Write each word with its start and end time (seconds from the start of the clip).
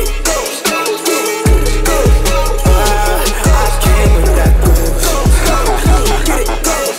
it, 0.00 0.14
goes. 0.24 0.54
Ah, 2.66 3.20
I 3.20 3.76
came 3.84 4.12
with 4.16 4.32
that. 4.38 4.54
Get 6.24 6.40
it, 6.40 6.48
goes. 6.64 6.96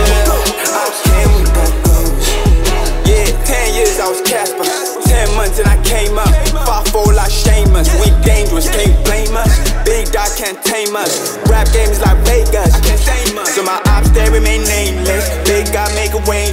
Yeah, 0.00 0.32
I 0.72 0.88
came 1.04 1.32
with 1.36 1.52
that 1.52 1.72
goes. 1.84 2.24
Yeah, 3.04 3.44
10 3.44 3.74
years 3.74 4.00
I 4.00 4.08
was 4.08 4.20
Casper. 4.22 4.64
10 5.04 5.36
months 5.36 5.58
and 5.58 5.68
I 5.68 5.76
came 5.84 6.16
up. 6.18 6.32
Five 6.66 6.88
four 6.88 7.12
like 7.12 7.30
Shamus. 7.30 7.92
We 8.00 8.10
dangerous, 8.24 8.68
can't 8.70 9.04
blame 9.04 9.36
us. 9.36 9.58
Big 9.84 10.10
dog 10.10 10.30
can't 10.38 10.62
tame 10.64 10.96
us. 10.96 11.43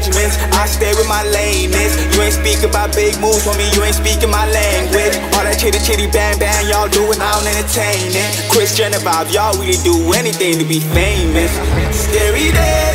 Arrangements. 0.01 0.37
I 0.57 0.65
stay 0.65 0.93
with 0.97 1.07
my 1.07 1.21
lameness. 1.29 1.93
You 2.15 2.21
ain't 2.25 2.33
speaking 2.33 2.69
about 2.69 2.95
big 2.95 3.19
moves 3.21 3.45
for 3.45 3.53
me. 3.53 3.69
You 3.73 3.83
ain't 3.83 3.93
speaking 3.93 4.29
my 4.29 4.49
language. 4.49 5.13
All 5.37 5.45
that 5.45 5.61
chitty 5.61 5.77
chitty 5.77 6.09
bang 6.09 6.39
bang 6.39 6.65
y'all 6.65 6.89
do 6.89 7.05
and 7.11 7.21
I 7.21 7.29
don't 7.37 7.45
entertain 7.45 8.09
it. 8.09 8.49
Kris 8.49 8.73
Jenner 8.75 8.97
vibe, 8.97 9.29
y'all 9.29 9.53
really 9.61 9.77
do 9.85 9.93
anything 10.17 10.57
to 10.57 10.65
be 10.65 10.79
famous. 10.79 11.53
Scary 11.93 12.49
days, 12.49 12.90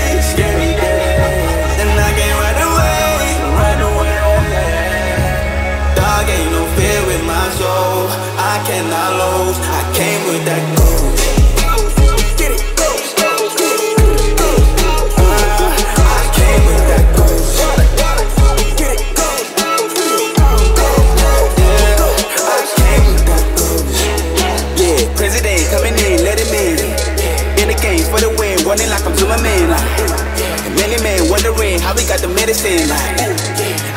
men 31.06 31.30
wondering 31.30 31.78
how 31.78 31.94
we 31.94 32.02
got 32.10 32.18
the 32.18 32.30
medicine. 32.34 32.82
Like, 32.90 33.14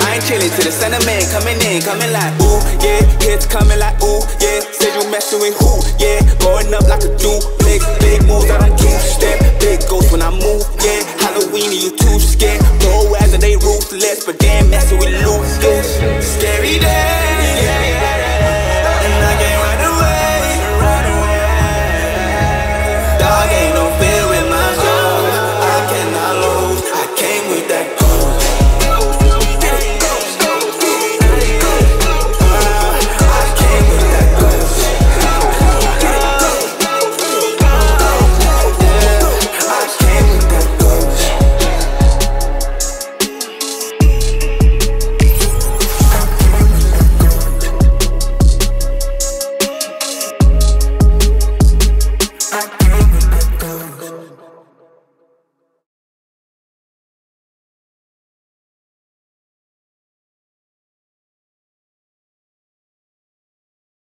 I 0.06 0.22
ain't 0.22 0.24
chillin' 0.30 0.54
to 0.54 0.62
the 0.62 1.02
man 1.10 1.26
coming 1.34 1.58
in, 1.66 1.82
coming 1.82 2.12
like 2.14 2.34
ooh, 2.46 2.62
yeah, 2.86 3.02
hits 3.26 3.46
coming 3.50 3.80
like 3.82 3.98
ooh, 4.06 4.22
yeah. 4.38 4.62
Said 4.70 4.94
you 4.94 5.10
messin' 5.10 5.42
with 5.42 5.58
who, 5.58 5.82
yeah, 5.98 6.22
going 6.38 6.70
up 6.74 6.86
like 6.86 7.04
a 7.10 7.12
duplex. 7.18 7.58
Big 7.66 7.82
big 8.02 8.20
moves, 8.30 8.50
I 8.54 8.62
don't 8.62 8.78
two 8.78 8.94
step. 9.02 9.42
Big 9.60 9.82
ghost 9.90 10.12
when 10.12 10.22
I 10.22 10.30
move, 10.30 10.66
yeah. 10.86 11.02
Halloween, 11.18 11.74
you 11.74 11.90
too 11.98 12.18
scared. 12.22 12.62
Go 12.86 13.16
after 13.18 13.38
they 13.42 13.56
ruthless, 13.58 14.26
but 14.26 14.38
damn, 14.38 14.70
messin' 14.70 15.00
with 15.00 15.14
loot 15.26 15.40